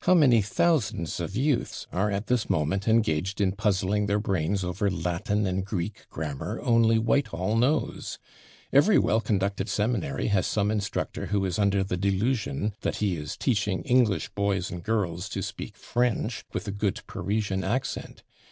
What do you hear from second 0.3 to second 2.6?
thousands of youths are at this